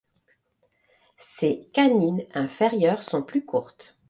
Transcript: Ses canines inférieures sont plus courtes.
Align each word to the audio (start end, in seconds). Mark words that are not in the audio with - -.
Ses 1.37 1.69
canines 1.75 2.23
inférieures 2.33 3.03
sont 3.03 3.21
plus 3.21 3.45
courtes. 3.45 3.99